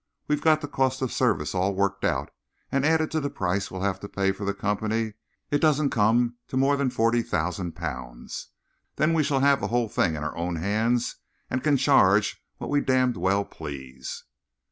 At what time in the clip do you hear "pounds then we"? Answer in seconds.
7.73-9.21